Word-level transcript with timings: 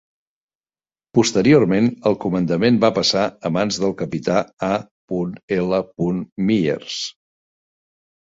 Posteriorment, 1.17 1.89
el 2.11 2.15
comandament 2.23 2.79
va 2.85 2.89
passar 2.95 3.25
a 3.49 3.51
mans 3.59 3.77
del 3.83 3.93
capità 3.99 4.39
A. 4.67 4.71
L. 5.59 5.81
Myers. 6.49 6.97